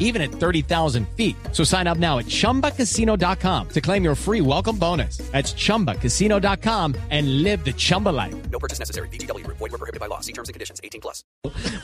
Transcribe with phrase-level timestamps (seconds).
[0.00, 1.36] even at 30,000 feet.
[1.52, 5.18] So sign up now at chumbacasino.com to claim your free welcome bonus.
[5.30, 8.34] That's chumbacasino.com and live the Chumba life.
[8.50, 9.08] No purchase necessary.
[9.08, 9.46] BGW.
[9.46, 10.20] Void were prohibited by law.
[10.20, 10.80] See terms and conditions.
[10.82, 11.24] 18 plus.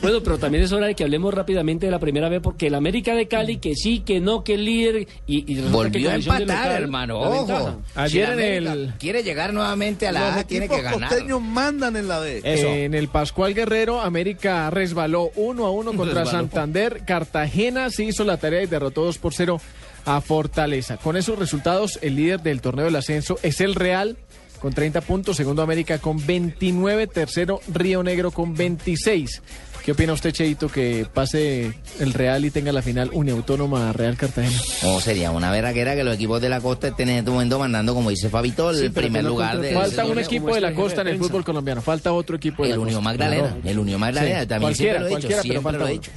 [0.02, 2.74] Bueno, pero también es hora de que hablemos rápidamente de la primera vez, porque el
[2.74, 5.06] América de Cali, que sí, que no, que el líder.
[5.26, 7.20] Y, y resulta que Volvió a empatar, local, hermano.
[7.20, 7.82] Ojo.
[7.94, 11.08] Ayer Si en América el- Quiere llegar nuevamente a la Los A, tiene que ganar.
[11.08, 12.40] costeños mandan en la D.
[12.44, 16.30] En el Pascual Guerrero, América resbaló 1 a 1 contra Resbaló.
[16.30, 17.02] Santander.
[17.06, 19.60] Cartagena sí hizo la tarea y derrotó 2 por 0
[20.04, 20.96] a Fortaleza.
[20.96, 24.16] Con esos resultados, el líder del torneo del ascenso es el Real
[24.60, 29.42] con 30 puntos, segundo América con 29, tercero Río Negro con 26.
[29.84, 34.60] ¿Qué opina usted, Cheito, que pase el Real y tenga la final Uniautónoma Real Cartagena?
[34.82, 37.94] Oh, sería una verraquera que los equipos de la costa estén en este momento mandando,
[37.94, 41.18] como dice Fabito, el primer lugar de Falta un equipo de la costa en el
[41.18, 43.10] fútbol colombiano, falta otro equipo de el la Unión costa.
[43.10, 43.42] Magdalena.
[43.48, 43.60] Claro.
[43.64, 46.10] El Unión Magdalena, Sí, también cualquiera, siempre lo he Siempre lo dicho.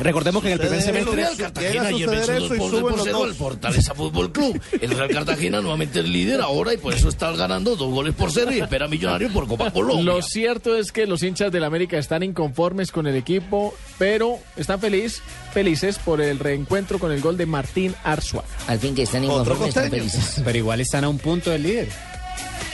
[0.00, 2.70] Recordemos que en el primer semestre el a Cartagena ayer venció eso dos y por
[2.70, 3.28] suben por los cero dos.
[3.28, 4.60] al Fortaleza Fútbol Club.
[4.80, 8.32] El Real Cartagena nuevamente es líder ahora y por eso está ganando dos goles por
[8.32, 10.04] cero y espera Millonario por Copa Colombia.
[10.04, 14.80] Lo cierto es que los hinchas del América están inconformes con el equipo, pero están
[14.80, 18.48] feliz, felices por el reencuentro con el gol de Martín Arzuaga.
[18.66, 20.42] Al fin que están inconformes, están felices.
[20.44, 22.13] Pero igual están a un punto del líder.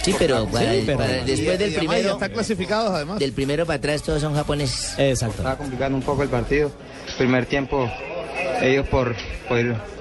[0.02, 3.18] Sí, pero, para- pero- para- Y- después del ya primero, están clasificados además.
[3.18, 4.94] del primero para atrás todos son japoneses.
[4.98, 5.36] Exacto.
[5.38, 6.70] Estaba complicando un poco el partido.
[7.18, 7.90] Primer tiempo,
[8.62, 9.14] ellos por,
[9.48, 9.58] por,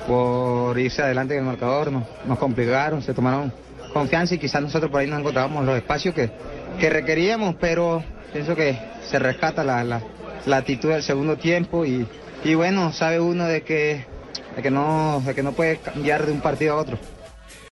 [0.08, 3.52] por irse adelante en el marcador nos, nos complicaron, se tomaron
[3.94, 6.30] confianza y quizás nosotros por ahí no encontrábamos los espacios que,
[6.80, 8.77] que requeríamos, pero pienso que
[9.09, 10.02] se rescata la, la,
[10.45, 12.08] la actitud del segundo tiempo y,
[12.44, 14.05] y bueno, sabe uno de que,
[14.55, 16.97] de que, no, de que no puede cambiar de un partido a otro.